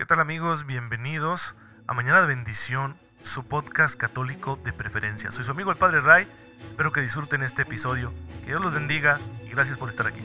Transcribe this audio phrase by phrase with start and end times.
[0.00, 0.64] ¿Qué tal amigos?
[0.64, 1.42] Bienvenidos
[1.86, 5.30] a Mañana de Bendición, su podcast católico de preferencia.
[5.30, 6.26] Soy su amigo el Padre Ray,
[6.70, 8.10] espero que disfruten este episodio,
[8.40, 10.22] que Dios los bendiga y gracias por estar aquí.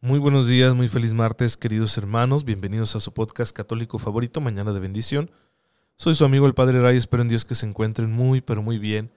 [0.00, 2.44] Muy buenos días, muy feliz martes, queridos hermanos.
[2.44, 5.30] Bienvenidos a su podcast católico favorito, Mañana de Bendición.
[5.94, 8.80] Soy su amigo el Padre Ray, espero en Dios que se encuentren muy, pero muy
[8.80, 9.12] bien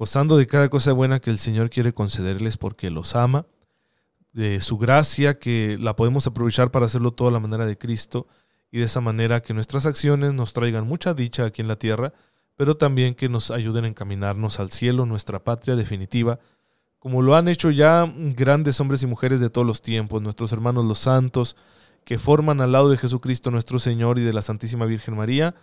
[0.00, 3.44] gozando de cada cosa buena que el Señor quiere concederles porque los ama,
[4.32, 8.26] de su gracia que la podemos aprovechar para hacerlo toda la manera de Cristo
[8.72, 12.14] y de esa manera que nuestras acciones nos traigan mucha dicha aquí en la tierra,
[12.56, 16.38] pero también que nos ayuden a encaminarnos al cielo, nuestra patria definitiva,
[16.98, 20.86] como lo han hecho ya grandes hombres y mujeres de todos los tiempos, nuestros hermanos
[20.86, 21.56] los santos,
[22.06, 25.54] que forman al lado de Jesucristo nuestro Señor y de la Santísima Virgen María,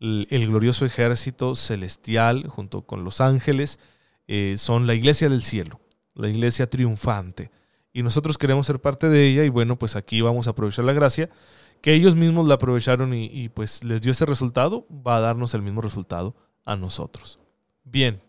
[0.00, 3.78] el, glorioso ejército celestial junto con los ángeles,
[4.26, 5.80] eh, son la iglesia del cielo,
[6.14, 7.50] la iglesia triunfante.
[7.92, 10.92] Y nosotros queremos ser parte de ella y bueno, pues aquí vamos a aprovechar la
[10.92, 11.30] gracia,
[11.80, 15.62] que ellos mismos la aprovecharon y, pues les dio ese resultado, va a darnos el
[15.62, 17.38] mismo resultado a nosotros.
[17.84, 18.22] Bien,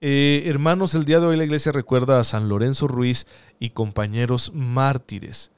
[0.00, 3.26] eh, hermanos, el día de hoy la iglesia recuerda a San Lorenzo Ruiz
[3.58, 5.52] y compañeros mártires,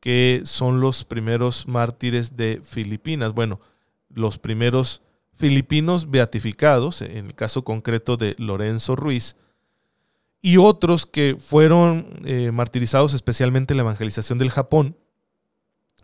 [0.00, 3.32] que son los primeros mártires de Filipinas.
[3.32, 3.60] Bueno,
[4.08, 5.00] los primeros
[5.36, 9.36] filipinos beatificados, en el caso concreto de Lorenzo Ruiz,
[10.40, 14.96] y otros que fueron eh, martirizados especialmente en la evangelización del Japón,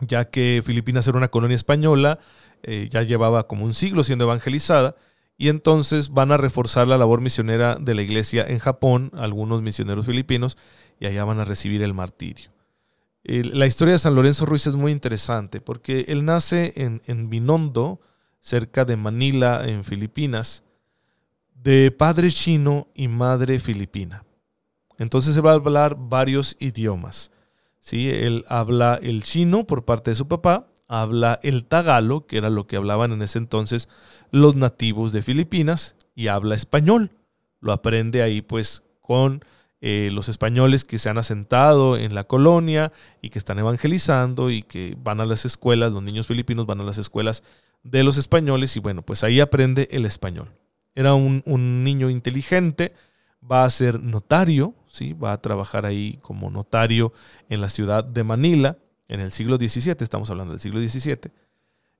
[0.00, 2.18] ya que Filipinas era una colonia española,
[2.62, 4.96] eh, ya llevaba como un siglo siendo evangelizada,
[5.36, 10.06] y entonces van a reforzar la labor misionera de la iglesia en Japón, algunos misioneros
[10.06, 10.58] filipinos,
[10.98, 12.50] y allá van a recibir el martirio.
[13.22, 18.00] La historia de San Lorenzo Ruiz es muy interesante porque él nace en, en Binondo,
[18.40, 20.64] cerca de Manila, en Filipinas,
[21.54, 24.24] de padre chino y madre filipina.
[24.98, 27.32] Entonces se va a hablar varios idiomas.
[27.80, 28.08] ¿sí?
[28.10, 32.66] Él habla el chino por parte de su papá, habla el tagalo, que era lo
[32.66, 33.88] que hablaban en ese entonces
[34.30, 37.12] los nativos de Filipinas, y habla español.
[37.60, 39.42] Lo aprende ahí pues con
[39.80, 42.92] eh, los españoles que se han asentado en la colonia
[43.22, 46.84] y que están evangelizando y que van a las escuelas, los niños filipinos van a
[46.84, 47.42] las escuelas
[47.82, 50.50] de los españoles y bueno, pues ahí aprende el español.
[50.94, 52.94] Era un, niño inteligente,
[53.48, 55.12] va a ser notario, ¿sí?
[55.12, 57.12] va a trabajar ahí como notario
[57.48, 58.76] en la ciudad de Manila
[59.08, 61.32] en el siglo XVII, estamos hablando del siglo XVII.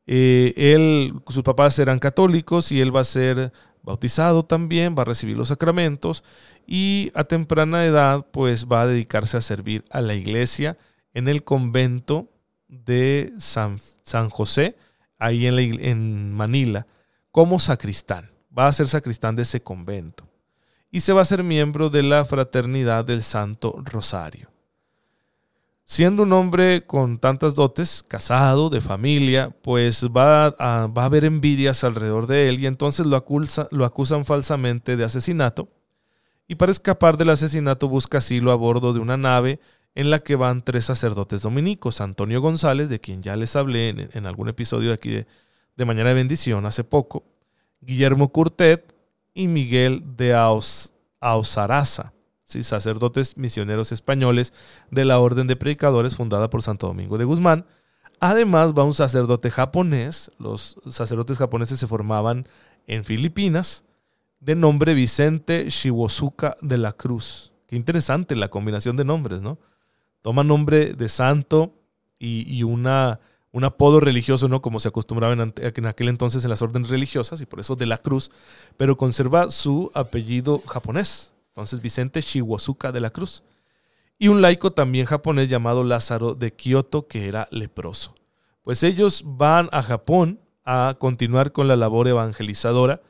[0.07, 3.53] Eh, él, sus papás eran católicos y él va a ser
[3.83, 6.25] bautizado también, va a recibir los sacramentos
[6.67, 10.79] y a temprana edad pues va a dedicarse a servir a la iglesia
[11.15, 12.29] en el convento
[12.69, 14.77] de San, San José,
[15.21, 16.87] ahí en, en Manila,
[17.31, 18.31] como sacristán.
[18.57, 20.31] Va a ser sacristán de ese convento
[20.91, 24.51] y se va a ser miembro de la fraternidad del Santo Rosario.
[25.85, 31.25] Siendo un hombre con tantas dotes, casado, de familia, pues va a, va a haber
[31.25, 33.25] envidias alrededor de él y entonces lo,
[33.71, 35.69] lo acusan falsamente de asesinato.
[36.47, 39.61] Y para escapar del asesinato busca asilo a bordo de una nave
[39.95, 44.27] en la que van tres sacerdotes dominicos, Antonio González, de quien ya les hablé en,
[44.27, 45.27] algún episodio de aquí de,
[45.85, 47.25] Mañana de Bendición hace poco,
[47.81, 48.95] Guillermo Curtet
[49.33, 50.35] y Miguel de
[51.21, 52.13] Ausaraza
[52.63, 54.53] sacerdotes misioneros españoles
[54.91, 57.67] de la Orden de Predicadores fundada por Santo Domingo de Guzmán.
[58.19, 62.47] Además va un sacerdote japonés, los sacerdotes japoneses se formaban
[62.87, 63.85] en Filipinas,
[64.41, 67.53] de nombre Vicente Shiwosuka de la Cruz.
[67.67, 69.59] Qué interesante la combinación de nombres, ¿no?
[70.23, 71.75] Toma nombre de santo
[72.19, 73.21] y, una,
[73.53, 74.61] un apodo religioso, ¿no?
[74.61, 77.87] Como se acostumbraba en, en, aquel entonces en las órdenes religiosas, y por eso de
[77.87, 78.31] la Cruz,
[78.77, 83.43] pero conserva su apellido japonés, entonces Vicente Shiwosuka de la Cruz,
[84.19, 88.15] y un laico también japonés llamado Lázaro de Kioto, que era leproso.
[88.63, 93.01] Pues ellos van a Japón a continuar con la labor evangelizadora,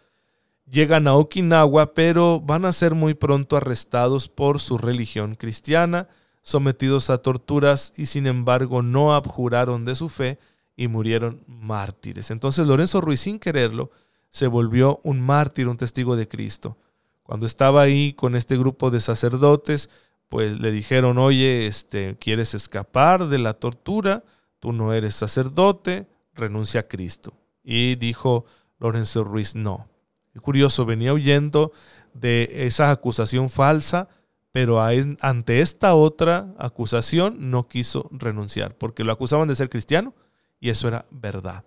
[0.70, 6.08] llegan a Okinawa, pero van a ser muy pronto arrestados por su religión cristiana,
[6.42, 10.38] sometidos a torturas y sin embargo no abjuraron de su fe
[10.76, 12.30] y murieron mártires.
[12.30, 13.90] Entonces Lorenzo Ruiz, sin quererlo,
[14.30, 16.78] se volvió un mártir, un testigo de Cristo.
[17.22, 19.90] Cuando estaba ahí con este grupo de sacerdotes,
[20.28, 24.24] pues le dijeron, oye, este, ¿quieres escapar de la tortura?
[24.60, 27.34] Tú no eres sacerdote, renuncia a Cristo.
[27.62, 28.46] Y dijo
[28.78, 29.88] Lorenzo Ruiz, no.
[30.34, 31.72] Y curioso, venía huyendo
[32.14, 34.08] de esa acusación falsa,
[34.52, 40.14] pero ante esta otra acusación no quiso renunciar, porque lo acusaban de ser cristiano
[40.58, 41.64] y eso era verdad.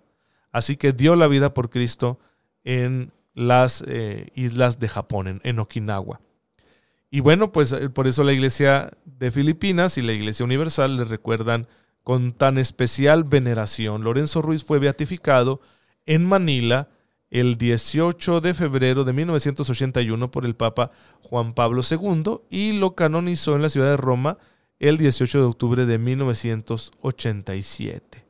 [0.52, 2.18] Así que dio la vida por Cristo
[2.62, 6.20] en las eh, islas de Japón, en, Okinawa.
[7.10, 11.04] Y bueno, pues eh, por eso la iglesia de Filipinas y la iglesia universal le
[11.04, 11.66] recuerdan
[12.02, 14.04] con tan especial veneración.
[14.04, 15.60] Lorenzo Ruiz fue beatificado
[16.06, 16.88] en Manila
[17.34, 23.56] el 18 de febrero de 1981 por el Papa Juan Pablo II y lo canonizó
[23.56, 24.38] en la ciudad de Roma
[24.78, 28.24] el 18 de octubre de 1987.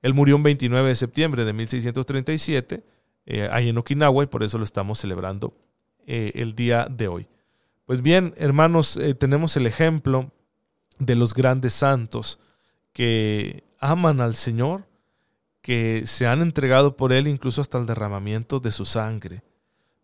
[0.00, 2.82] Él murió un 29 de septiembre de 1637,
[3.26, 5.52] eh, ahí en Okinawa, y por eso lo estamos celebrando
[6.06, 7.26] eh, el día de hoy.
[7.84, 10.32] Pues bien, hermanos, eh, tenemos el ejemplo
[10.98, 12.38] de los grandes santos
[12.94, 14.87] que aman al Señor,
[15.60, 19.42] que se han entregado por Él incluso hasta el derramamiento de su sangre.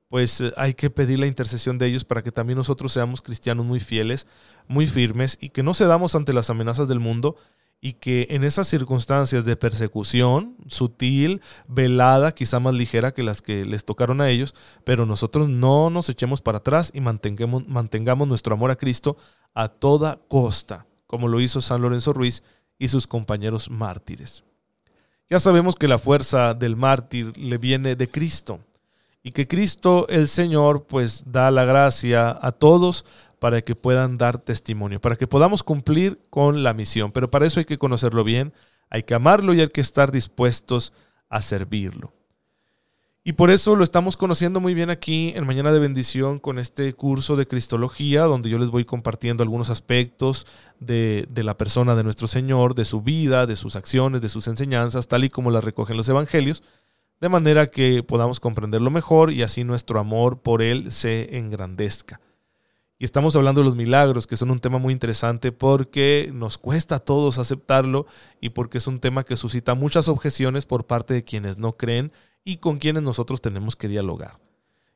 [0.09, 3.81] Pues hay que pedir la intercesión de ellos para que también nosotros seamos cristianos muy
[3.81, 4.27] fieles,
[4.69, 7.37] muy firmes y que no cedamos ante las amenazas del mundo
[7.81, 13.67] y que en esas circunstancias de persecución sutil, velada, quizá más ligera que las que
[13.67, 14.55] les tocaron a ellos,
[14.85, 19.19] pero nosotros no nos echemos para atrás y mantengamos, mantengamos nuestro amor a Cristo
[19.53, 22.43] a toda costa, como lo hizo San Lorenzo Ruiz
[22.79, 24.45] y sus compañeros mártires.
[25.31, 28.61] Ya sabemos que la fuerza del mártir le viene de Cristo
[29.23, 33.07] y que Cristo el Señor pues da la gracia a todos
[33.39, 37.11] para que puedan dar testimonio, para que podamos cumplir con la misión.
[37.11, 38.53] Pero para eso hay que conocerlo bien,
[38.91, 40.93] hay que amarlo y hay que estar dispuestos
[41.31, 42.13] a servirlo.
[43.27, 46.93] Y por eso lo estamos conociendo muy bien aquí en Mañana de Bendición con este
[46.93, 50.47] curso de Cristología, donde yo les voy compartiendo algunos aspectos
[50.79, 54.47] de, de, la persona de nuestro Señor, de su vida, de sus acciones, de sus
[54.47, 56.63] enseñanzas, tal y como las recogen los Evangelios,
[57.23, 62.21] de manera que podamos comprenderlo mejor y así nuestro amor por Él se engrandezca.
[62.99, 66.97] Y estamos hablando de los milagros, que son un tema muy interesante porque nos cuesta
[66.97, 68.05] a todos aceptarlo
[68.43, 72.13] y porque es un tema que suscita muchas objeciones por parte de quienes no creen
[72.45, 74.39] y con quienes nosotros tenemos que dialogar.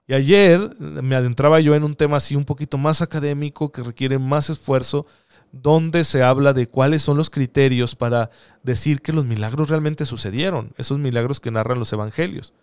[0.06, 4.18] Y ayer me adentraba yo en un tema así un poquito más académico que requiere
[4.18, 5.06] más esfuerzo,
[5.52, 8.30] donde se habla de cuáles son los criterios para
[8.62, 12.54] decir que los milagros realmente sucedieron, esos milagros que narran los evangelios.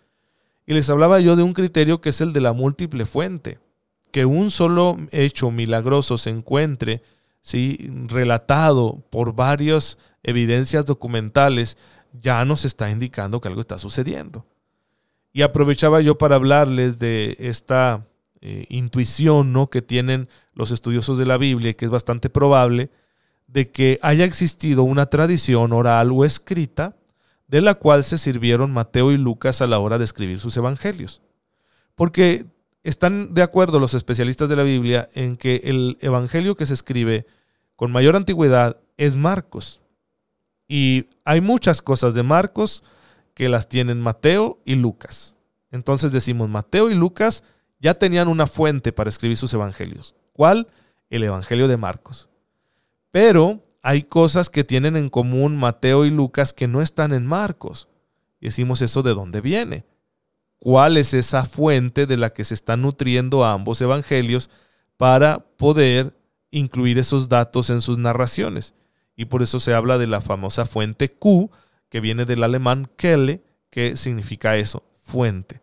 [0.66, 3.58] Y les hablaba yo de un criterio que es el de la múltiple fuente
[4.16, 7.02] que un solo hecho milagroso se encuentre
[7.42, 7.90] ¿sí?
[8.06, 11.76] relatado por varias evidencias documentales,
[12.12, 14.46] ya nos está indicando que algo está sucediendo.
[15.36, 18.06] Y aprovechaba yo para hablarles de esta
[18.40, 19.68] eh, intuición ¿no?
[19.68, 22.88] que tienen los estudiosos de la Biblia, que es bastante probable,
[23.46, 26.96] de que haya existido una tradición oral o escrita
[27.48, 31.20] de la cual se sirvieron Mateo y Lucas a la hora de escribir sus evangelios.
[31.96, 32.46] Porque
[32.82, 37.26] están de acuerdo los especialistas de la Biblia en que el evangelio que se escribe
[37.76, 39.82] con mayor antigüedad es Marcos.
[40.66, 42.82] Y hay muchas cosas de Marcos
[43.36, 45.36] que las tienen Mateo y Lucas.
[45.70, 47.44] Entonces decimos, Mateo y Lucas
[47.78, 50.16] ya tenían una fuente para escribir sus evangelios.
[50.32, 50.66] ¿Cuál?
[51.10, 52.28] El Evangelio de Marcos.
[53.12, 57.88] Pero hay cosas que tienen en común Mateo y Lucas que no están en Marcos.
[58.40, 59.84] Y decimos eso de dónde viene
[60.58, 64.50] cuál es esa fuente de la que se están nutriendo ambos evangelios
[64.96, 66.16] para poder
[66.50, 68.74] incluir esos datos en sus narraciones.
[69.14, 71.50] Y por eso se habla de la famosa fuente Q,
[71.96, 75.62] que viene del alemán Quelle, que significa eso, fuente.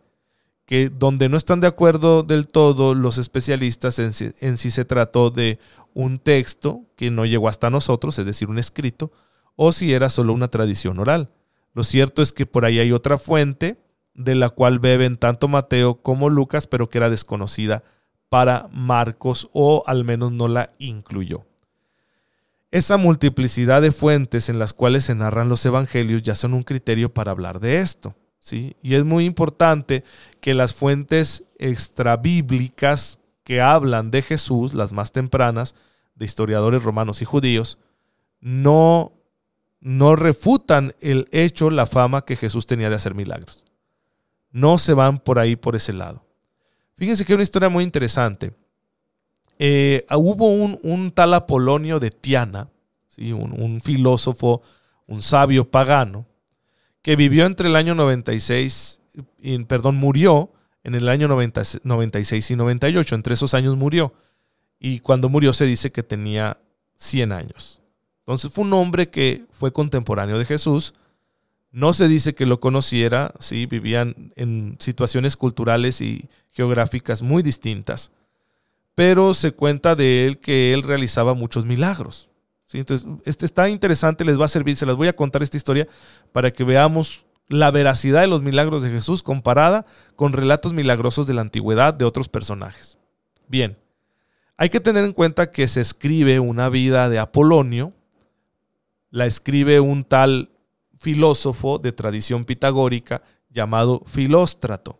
[0.65, 4.83] Que donde no están de acuerdo del todo los especialistas en si, en si se
[4.83, 5.59] trató de
[5.94, 9.12] un texto que no llegó hasta nosotros, es decir, un escrito,
[9.55, 11.29] o si era solo una tradición oral.
[11.75, 13.77] Lo cierto es que por ahí hay otra fuente
[14.15, 17.84] de la cual beben tanto Mateo como Lucas, pero que era desconocida
[18.29, 21.46] para Marcos o al menos no la incluyó.
[22.74, 27.13] Esa multiplicidad de fuentes en las cuales se narran los evangelios ya son un criterio
[27.13, 28.15] para hablar de esto.
[28.39, 28.75] ¿sí?
[28.82, 30.03] Y es muy importante
[30.42, 35.75] que las fuentes extrabíblicas que hablan de Jesús, las más tempranas,
[36.15, 37.80] de historiadores romanos y judíos,
[38.39, 39.13] no,
[39.80, 43.63] no refutan el hecho, la fama que Jesús tenía de hacer milagros
[44.53, 46.24] no se van por ahí, por ese lado.
[46.96, 48.53] Fíjense que hay una historia muy interesante.
[49.60, 52.69] Eh, hubo un, tal Apolonio de Tiana,
[53.07, 53.31] ¿sí?
[53.31, 54.62] un, filósofo,
[55.07, 56.25] un sabio pagano,
[57.01, 59.01] que vivió entre el año 96,
[59.67, 60.51] perdón, murió
[60.83, 64.13] en el año 96 y 98, entre esos años murió.
[64.79, 66.57] Y cuando murió se dice que tenía
[66.95, 67.81] 100 años.
[68.19, 70.93] Entonces fue un hombre que fue contemporáneo de Jesús,
[71.72, 78.12] no se dice que lo conociera, sí, vivían en situaciones culturales y geográficas muy distintas,
[78.95, 82.29] pero se cuenta de él que él realizaba muchos milagros.
[82.71, 85.88] Entonces, este está interesante, les va a servir, se las voy a contar esta historia
[86.31, 89.85] para que veamos la veracidad de los milagros de Jesús comparada
[90.15, 92.97] con relatos milagrosos de la antigüedad de otros personajes.
[93.47, 93.77] Bien,
[94.55, 97.91] Hay que tener en cuenta que se escribe una vida de Apolonio,
[99.09, 100.51] la escribe un tal
[100.97, 105.00] filósofo de tradición pitagórica llamado Filóstrato,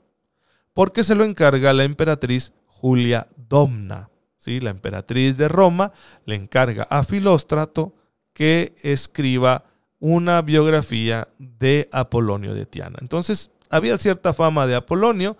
[0.74, 2.52] porque se lo encarga la emperatriz
[2.84, 4.10] Julia Domna.
[4.38, 4.60] ¿sí?
[4.60, 5.94] La emperatriz de Roma
[6.26, 7.96] le encarga a Filóstrato
[8.34, 9.64] que escriba
[10.00, 12.98] una biografía de Apolonio de Tiana.
[13.00, 15.38] Entonces, había cierta fama de Apolonio,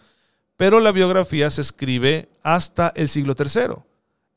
[0.56, 3.76] pero la biografía se escribe hasta el siglo III.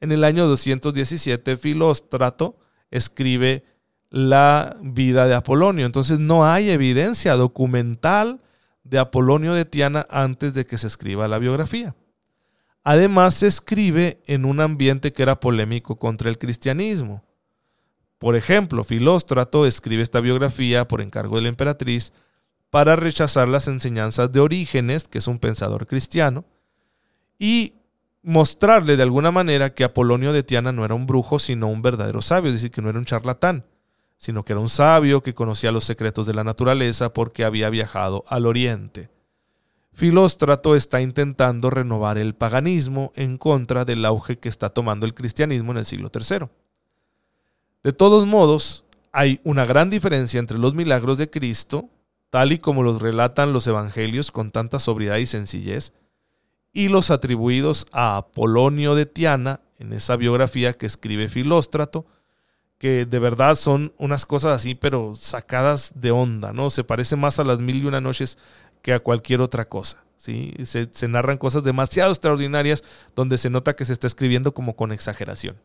[0.01, 2.57] En el año 217, Filóstrato
[2.91, 3.63] escribe
[4.11, 5.87] la vida de Apolonio.
[5.87, 8.41] Entonces no hay evidencia documental
[8.83, 11.95] de Apolonio de Tiana antes de que se escriba la biografía.
[12.89, 17.25] Además se escribe en un ambiente que era polémico contra el cristianismo.
[18.17, 22.13] Por ejemplo, Filóstrato escribe esta biografía por encargo de la emperatriz
[22.71, 26.45] para rechazar las enseñanzas de Orígenes, que es un pensador cristiano,
[27.41, 27.75] y
[28.23, 32.23] mostrarle de alguna manera que Apolonio de Tiana no era un brujo, sino un verdadero
[32.23, 33.65] sabio, es decir, que no era un charlatán,
[34.17, 38.23] sino que era un sabio que conocía los secretos de la naturaleza porque había viajado
[38.29, 39.16] al oriente.
[39.97, 45.73] Filóstrato está intentando renovar el paganismo en contra del auge que está tomando el cristianismo
[45.73, 46.49] en el siglo III.
[47.83, 51.89] De todos modos, hay una gran diferencia entre los milagros de Cristo,
[52.29, 55.95] tal y como los relatan los evangelios con tanta sobriedad y sencillez,
[56.75, 62.05] y los atribuidos a Apolonio de Tiana en esa biografía que escribe Filóstrato,
[62.77, 66.69] que de verdad son unas cosas así, pero sacadas de onda, ¿no?
[66.69, 68.37] Se parece más a las mil y una noches
[68.87, 70.53] que a cualquier otra cosa, ¿sí?
[70.63, 72.85] Se, se narran cosas demasiado extraordinarias
[73.17, 75.57] donde se nota que se está escribiendo como con exageración.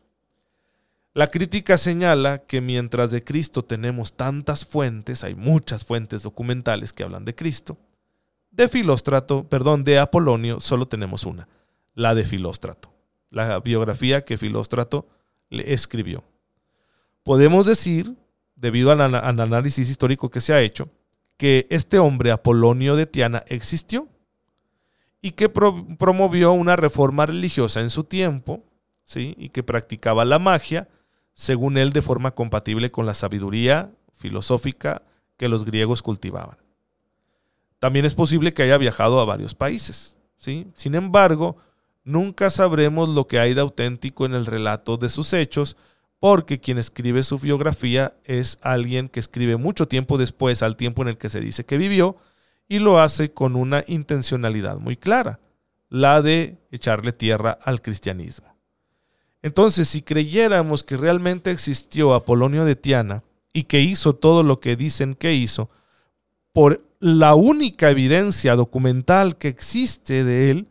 [1.14, 7.04] La crítica señala que mientras de Cristo tenemos tantas fuentes, hay muchas fuentes documentales que
[7.04, 7.78] hablan de Cristo,
[8.50, 11.46] de Filóstrato, perdón, de Apolonio solo tenemos una,
[11.94, 12.92] la de Filóstrato,
[13.30, 15.06] la biografía que Filóstrato
[15.48, 16.24] le escribió.
[17.22, 18.16] Podemos decir,
[18.56, 20.88] debido al, análisis histórico que se ha hecho,
[21.42, 24.06] que este hombre Apolonio de Tiana existió
[25.20, 28.62] y que promovió una reforma religiosa en su tiempo,
[29.04, 29.34] ¿sí?
[29.36, 30.86] y que practicaba la magia,
[31.34, 35.02] según él, de forma compatible con la sabiduría filosófica
[35.36, 36.58] que los griegos cultivaban.
[37.80, 40.16] También es posible que haya viajado a varios países.
[40.38, 40.68] ¿sí?
[40.76, 41.56] Sin embargo,
[42.04, 45.76] nunca sabremos lo que hay de auténtico en el relato de sus hechos,
[46.22, 51.08] porque quien escribe su biografía es alguien que escribe mucho tiempo después al tiempo en
[51.08, 52.16] el que se dice que vivió,
[52.68, 55.40] y lo hace con una intencionalidad muy clara,
[55.88, 58.54] la de echarle tierra al cristianismo.
[59.42, 64.76] Entonces, si creyéramos que realmente existió Apolonio de Tiana y que hizo todo lo que
[64.76, 65.70] dicen que hizo,
[66.52, 70.68] por la única evidencia documental que existe de él,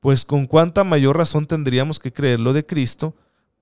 [0.00, 3.14] pues con cuánta mayor razón tendríamos que creerlo de Cristo,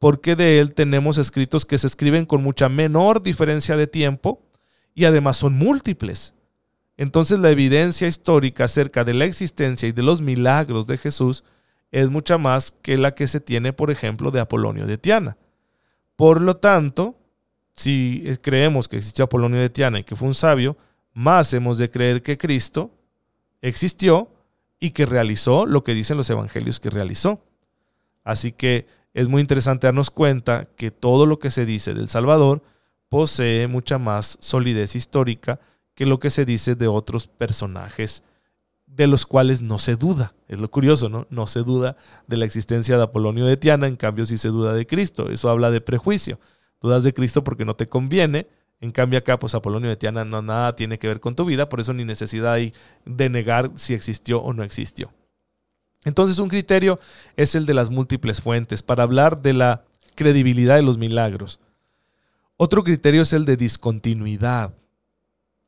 [0.03, 4.43] porque de él tenemos escritos que se escriben con mucha menor diferencia de tiempo
[4.97, 6.35] y además son múltiples.
[6.97, 11.45] Entonces la evidencia histórica acerca de la existencia y de los milagros de Jesús
[11.93, 15.37] es mucha más que la que se tiene, por ejemplo, de Apolonio de Tiana.
[16.17, 17.15] Por lo tanto,
[17.77, 20.77] si creemos que existió Apolonio de Tiana y que fue un sabio,
[21.15, 22.91] más hemos de creer que Cristo
[23.61, 24.29] existió
[24.81, 27.45] y que realizó lo que dicen los evangelios que realizó.
[28.25, 32.63] Así que es muy interesante darnos cuenta que todo lo que se dice del Salvador
[33.09, 35.61] posee mucha más solidez histórica
[35.95, 38.23] que lo que se dice de otros personajes
[38.87, 40.35] de los cuales no se duda.
[40.49, 41.27] Es lo curioso, ¿no?
[41.31, 44.75] No se duda de la existencia de Apolonio de Tiana, en cambio sí se duda
[44.75, 45.31] de Cristo.
[45.31, 46.39] Eso habla de prejuicio.
[46.81, 48.49] Dudas de Cristo porque no te conviene.
[48.81, 51.69] En cambio acá, pues Apolonio de Tiana no nada tiene que ver con tu vida,
[51.69, 52.73] por eso ni necesidad hay
[53.05, 55.13] de negar si existió o no existió.
[56.05, 56.99] Entonces un criterio
[57.37, 61.61] es el de las múltiples fuentes para hablar de la credibilidad de los milagros.
[62.57, 64.75] Otro criterio es el de discontinuidad.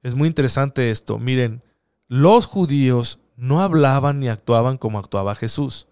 [0.02, 1.18] Es muy interesante esto.
[1.18, 1.62] Miren,
[2.08, 5.88] los judíos no hablaban ni actuaban como actuaba Jesús.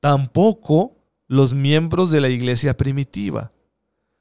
[0.00, 3.52] Tampoco los miembros de la iglesia primitiva.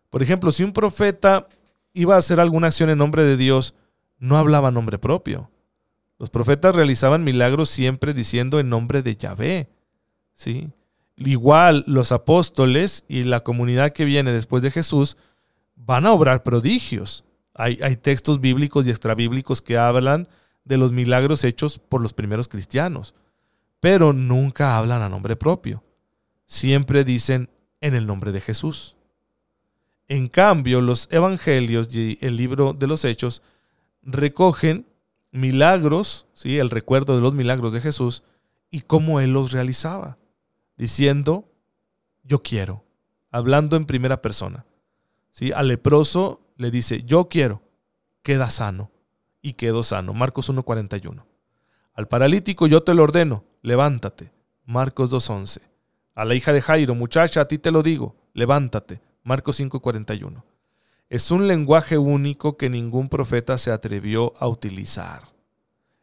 [0.09, 1.47] Por ejemplo, si un profeta
[1.93, 3.75] iba a hacer alguna acción en nombre de Dios,
[4.19, 5.49] no hablaba nombre propio.
[6.19, 9.69] Los profetas realizaban milagros siempre diciendo en nombre de Yahvé.
[10.33, 10.69] ¿sí?
[11.15, 15.17] Igual los apóstoles y la comunidad que viene después de Jesús
[15.75, 17.23] van a obrar prodigios.
[17.53, 20.27] Hay, hay textos bíblicos y extrabíblicos que hablan
[20.63, 23.15] de los milagros hechos por los primeros cristianos,
[23.79, 25.83] pero nunca hablan a nombre propio.
[26.45, 27.49] Siempre dicen
[27.81, 28.95] en el nombre de Jesús.
[30.07, 33.41] En cambio, los evangelios y el libro de los hechos
[34.01, 34.85] recogen
[35.37, 36.59] milagros, ¿sí?
[36.59, 38.23] el recuerdo de los milagros de Jesús
[38.69, 40.17] y cómo él los realizaba,
[40.75, 41.45] diciendo,
[42.23, 42.83] yo quiero,
[43.31, 44.65] hablando en primera persona.
[45.31, 45.51] ¿Sí?
[45.51, 47.61] Al leproso le dice, yo quiero,
[48.23, 48.91] queda sano.
[49.39, 50.13] Y quedó sano.
[50.13, 51.23] Marcos 1.41.
[51.93, 54.31] Al paralítico yo te lo ordeno, levántate.
[54.65, 55.61] Marcos 2.11.
[56.15, 58.99] A la hija de Jairo, muchacha, a ti te lo digo, levántate.
[59.23, 60.43] Marcos 5.41.
[61.09, 65.21] Es un lenguaje único que ningún profeta se atrevió a utilizar.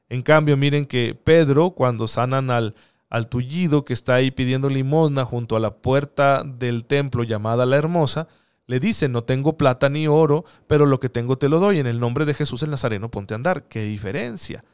[0.08, 2.74] En cambio, miren que Pedro, cuando sanan al,
[3.10, 7.76] al tullido que está ahí pidiendo limosna junto a la puerta del templo llamada la
[7.76, 8.28] Hermosa,
[8.66, 11.80] le dice, no tengo plata ni oro, pero lo que tengo te lo doy.
[11.80, 13.64] En el nombre de Jesús el Nazareno ponte a andar.
[13.64, 14.64] ¿Qué diferencia?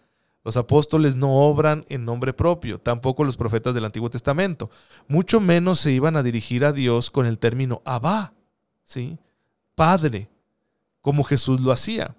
[0.45, 4.71] Los apóstoles no obran en nombre propio, tampoco los profetas del Antiguo Testamento.
[5.09, 8.33] Mucho menos se iban a dirigir a Dios con el término Abba,
[8.85, 9.19] ¿sí?
[9.81, 10.29] Padre,
[11.01, 12.15] como Jesús lo hacía.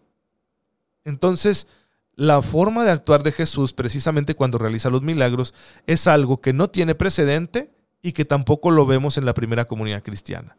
[1.05, 1.67] Entonces,
[2.15, 5.53] la forma de actuar de Jesús precisamente cuando realiza los milagros
[5.85, 10.01] es algo que no tiene precedente y que tampoco lo vemos en la primera comunidad
[10.01, 10.57] cristiana.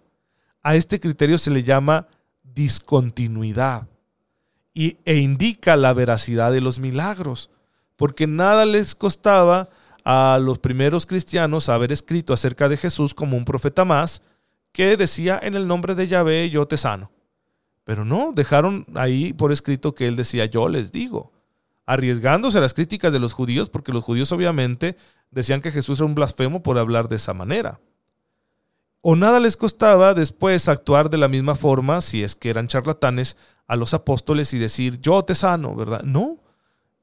[0.63, 2.07] A este criterio se le llama
[2.45, 3.89] discontinuidad
[4.73, 7.51] y, e indica la veracidad de los milagros,
[7.97, 9.71] porque nada les costaba
[10.05, 14.23] a los primeros cristianos haber escrito acerca de Jesús como un profeta más
[14.73, 17.11] que decía en el nombre de Yahvé yo te sano.
[17.85, 21.33] Pero no, dejaron ahí por escrito que él decía yo les digo,
[21.87, 24.97] arriesgándose las críticas de los judíos porque los judíos obviamente
[25.31, 27.81] decían que Jesús era un blasfemo por hablar de esa manera.
[29.01, 33.37] O nada les costaba después actuar de la misma forma, si es que eran charlatanes,
[33.67, 36.03] a los apóstoles y decir, yo te sano, ¿verdad?
[36.03, 36.39] No,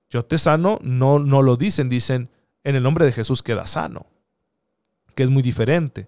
[0.09, 2.29] yo te sano, no, no lo dicen, dicen,
[2.63, 4.05] en el nombre de Jesús queda sano,
[5.13, 6.07] que es muy diferente.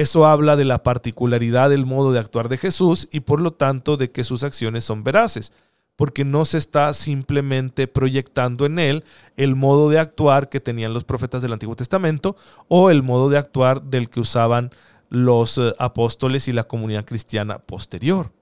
[0.00, 3.98] Eso habla de la particularidad del modo de actuar de Jesús y por lo tanto
[3.98, 5.52] de que sus acciones son veraces,
[5.94, 9.04] porque no se está simplemente proyectando en él
[9.36, 12.34] el modo de actuar que tenían los profetas del Antiguo Testamento
[12.66, 14.70] o el modo de actuar del que usaban
[15.10, 18.32] los eh, apóstoles y la comunidad cristiana posterior.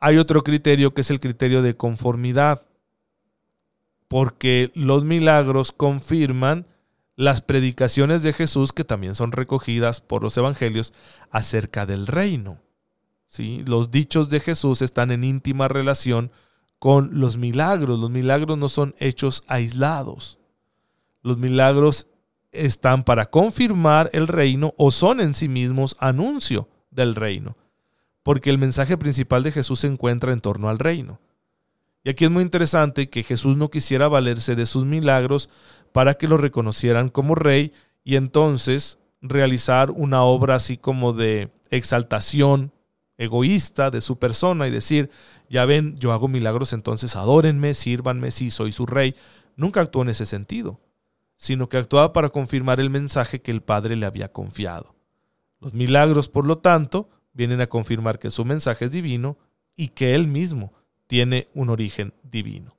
[0.00, 2.62] Hay otro criterio que es el criterio de conformidad,
[4.08, 6.66] porque los milagros confirman
[7.16, 10.92] las predicaciones de Jesús que también son recogidas por los evangelios
[11.30, 12.60] acerca del reino.
[13.28, 13.62] ¿sí?
[13.66, 16.32] Los dichos de Jesús están en íntima relación
[16.78, 17.98] con los milagros.
[17.98, 20.38] Los milagros no son hechos aislados.
[21.22, 22.08] Los milagros
[22.52, 27.56] están para confirmar el reino o son en sí mismos anuncio del reino,
[28.22, 31.18] porque el mensaje principal de Jesús se encuentra en torno al reino.
[32.04, 35.48] Y aquí es muy interesante que Jesús no quisiera valerse de sus milagros
[35.92, 37.72] para que lo reconocieran como rey
[38.04, 42.72] y entonces realizar una obra así como de exaltación
[43.16, 45.10] egoísta de su persona y decir,
[45.48, 49.14] ya ven, yo hago milagros, entonces adórenme, sírvanme, sí, soy su rey.
[49.56, 50.80] Nunca actuó en ese sentido
[51.36, 54.94] sino que actuaba para confirmar el mensaje que el Padre le había confiado.
[55.60, 59.36] Los milagros, por lo tanto, vienen a confirmar que su mensaje es divino
[59.74, 60.72] y que él mismo
[61.06, 62.76] tiene un origen divino.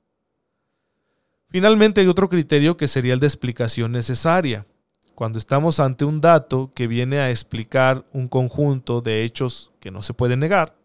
[1.48, 4.66] Finalmente hay otro criterio que sería el de explicación necesaria.
[5.14, 10.02] Cuando estamos ante un dato que viene a explicar un conjunto de hechos que no
[10.02, 10.76] se pueden negar,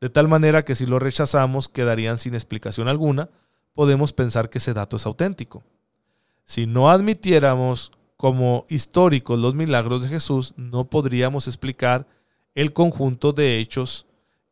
[0.00, 3.30] de tal manera que si lo rechazamos quedarían sin explicación alguna,
[3.72, 5.62] podemos pensar que ese dato es auténtico.
[6.44, 12.06] Si no admitiéramos como históricos los milagros de Jesús, no podríamos explicar
[12.54, 14.06] el conjunto de hechos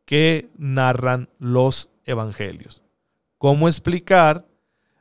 [0.05, 2.83] que narran los evangelios.
[3.37, 4.45] ¿Cómo explicar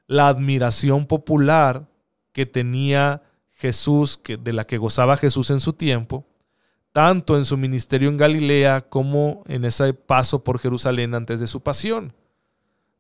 [0.06, 1.88] la admiración popular
[2.32, 6.26] que tenía Jesús, que, de la que gozaba Jesús en su tiempo,
[6.92, 11.62] tanto en su ministerio en Galilea como en ese paso por Jerusalén antes de su
[11.62, 12.14] pasión?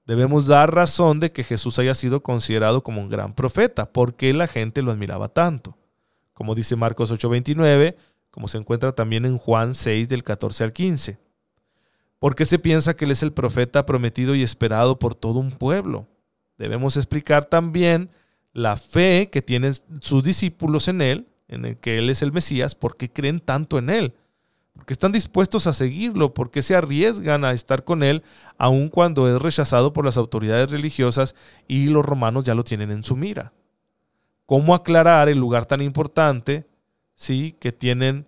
[0.06, 4.46] debemos dar razón de que Jesús haya sido considerado como un gran profeta, porque la
[4.46, 5.76] gente lo admiraba tanto.
[6.32, 7.96] Como dice Marcos 8:29,
[8.30, 11.18] como se encuentra también en Juan 6 del 14 al 15.
[12.22, 16.06] Porque se piensa que Él es el profeta prometido y esperado por todo un pueblo.
[16.56, 18.10] Debemos explicar también
[18.52, 22.76] la fe que tienen sus discípulos en Él, en el que Él es el Mesías,
[22.76, 24.14] porque creen tanto en Él
[24.72, 28.22] porque están dispuestos a seguirlo, porque se arriesgan a estar con él,
[28.56, 31.34] aun cuando es rechazado por las autoridades religiosas
[31.68, 33.52] y los romanos ya lo tienen en su mira.
[34.46, 36.66] ¿Cómo aclarar el lugar tan importante
[37.14, 38.26] sí, que tienen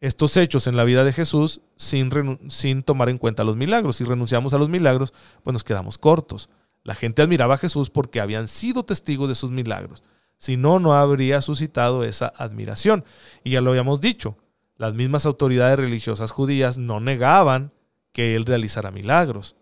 [0.00, 2.10] estos hechos en la vida de Jesús sin,
[2.50, 3.96] sin tomar en cuenta los milagros?
[3.96, 6.48] Si renunciamos a los milagros, pues nos quedamos cortos.
[6.84, 10.02] La gente admiraba a Jesús porque habían sido testigos de sus milagros.
[10.38, 13.04] Si no, no habría suscitado esa admiración.
[13.42, 14.38] Y ya lo habíamos dicho,
[14.76, 17.72] las mismas autoridades religiosas judías no negaban
[18.12, 19.56] que él realizara milagros.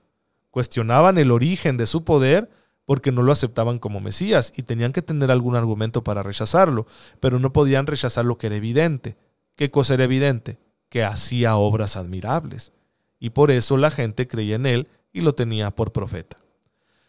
[0.51, 2.51] Cuestionaban el origen de su poder
[2.85, 6.87] porque no lo aceptaban como Mesías y tenían que tener algún argumento para rechazarlo,
[7.19, 9.17] pero no podían rechazar lo que era evidente,
[9.57, 10.59] ¿qué cosa era evidente?
[10.89, 12.73] Que hacía obras admirables.
[13.19, 16.37] Y por eso la gente creía en él y lo tenía por profeta.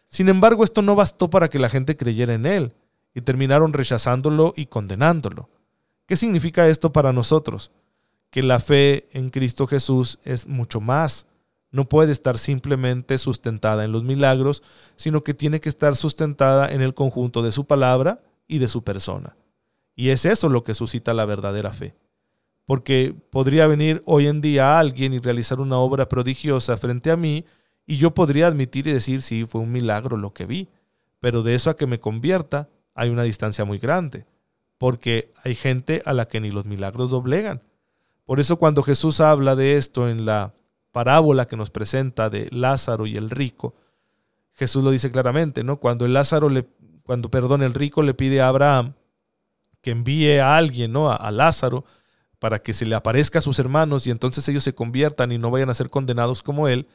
[0.08, 2.72] Sin embargo, esto no bastó para que la gente creyera en él,
[3.14, 5.48] y terminaron rechazándolo y condenándolo.
[6.06, 7.70] ¿Qué significa esto para nosotros?
[8.30, 11.26] Que la fe en Cristo Jesús es mucho más.
[11.70, 14.62] No puede estar simplemente sustentada en los milagros,
[14.96, 18.84] sino que tiene que estar sustentada en el conjunto de su palabra y de su
[18.84, 19.36] persona.
[19.94, 21.94] Y es eso lo que suscita la verdadera fe.
[22.68, 27.46] Porque podría venir hoy en día alguien y realizar una obra prodigiosa frente a mí,
[27.86, 30.68] y yo podría admitir y decir, sí, fue un milagro lo que vi,
[31.18, 34.26] pero de eso a que me convierta hay una distancia muy grande,
[34.76, 37.62] porque hay gente a la que ni los milagros doblegan.
[38.26, 40.52] Por eso cuando Jesús habla de esto en la
[40.92, 43.76] parábola que nos presenta de Lázaro y el rico,
[44.52, 45.78] Jesús lo dice claramente, ¿no?
[45.78, 46.68] Cuando el Lázaro le
[47.02, 48.92] cuando perdón el rico le pide a Abraham
[49.80, 51.10] que envíe a alguien, ¿no?
[51.10, 51.86] A, Lázaro
[52.38, 55.50] para que se le aparezca a sus hermanos y entonces ellos se conviertan y no
[55.50, 56.86] vayan a ser condenados como él.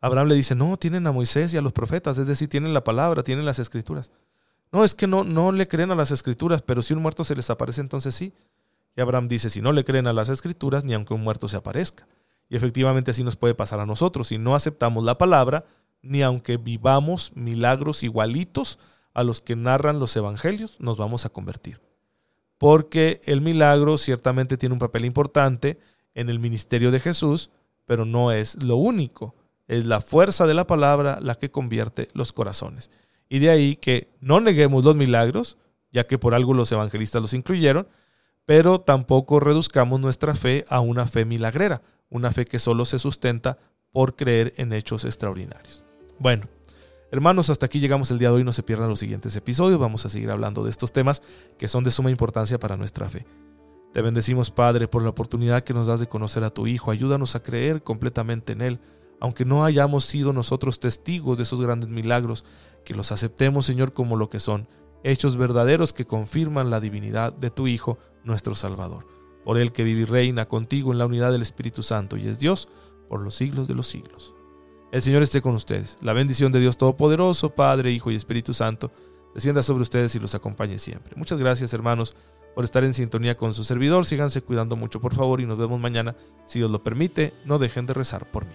[0.00, 2.84] Abraham le dice, no, tienen a Moisés y a los profetas, es decir, tienen la
[2.84, 4.12] palabra, tienen las escrituras.
[4.70, 7.34] No, es que no, no le creen a las escrituras, pero si un muerto se
[7.36, 8.32] les aparece, entonces sí.
[8.96, 11.56] Y Abraham dice, si no le creen a las escrituras, ni aunque un muerto se
[11.56, 12.06] aparezca.
[12.48, 14.28] Y efectivamente así nos puede pasar a nosotros.
[14.28, 15.64] Si no aceptamos la palabra,
[16.02, 18.78] ni aunque vivamos milagros igualitos
[19.14, 21.80] a los que narran los evangelios, nos vamos a convertir.
[22.64, 25.78] Porque el milagro ciertamente tiene un papel importante
[26.14, 27.50] en el ministerio de Jesús,
[27.84, 29.34] pero no es lo único.
[29.68, 32.90] Es la fuerza de la palabra la que convierte los corazones.
[33.28, 35.58] Y de ahí que no neguemos los milagros,
[35.92, 37.86] ya que por algo los evangelistas los incluyeron,
[38.46, 43.58] pero tampoco reduzcamos nuestra fe a una fe milagrera, una fe que solo se sustenta
[43.92, 45.84] por creer en hechos extraordinarios.
[46.18, 46.48] Bueno,
[47.14, 50.04] hermanos, hasta aquí llegamos el día de hoy, no se pierdan los siguientes episodios, vamos
[50.04, 51.22] a seguir hablando de estos temas
[51.56, 53.24] que son de suma importancia para nuestra fe.
[53.92, 57.36] Te bendecimos, Padre, por la oportunidad que nos das de conocer a tu Hijo, ayúdanos
[57.36, 58.80] a creer completamente en Él,
[59.20, 62.44] aunque no hayamos sido nosotros testigos de esos grandes milagros,
[62.84, 64.66] que los aceptemos, Señor, como lo que son,
[65.04, 69.06] hechos verdaderos que confirman la divinidad de tu Hijo, nuestro Salvador.
[69.44, 72.40] Por Él que vive y reina contigo en la unidad del Espíritu Santo y es
[72.40, 72.68] Dios
[73.08, 74.34] por los siglos de los siglos.
[74.92, 75.98] El Señor esté con ustedes.
[76.02, 78.92] La bendición de Dios Todopoderoso, Padre, Hijo y Espíritu Santo,
[79.34, 81.14] descienda sobre ustedes y los acompañe siempre.
[81.16, 82.16] Muchas gracias, hermanos,
[82.54, 84.06] por estar en sintonía con su servidor.
[84.06, 86.16] Síganse cuidando mucho, por favor, y nos vemos mañana.
[86.46, 88.54] Si Dios lo permite, no dejen de rezar por mí.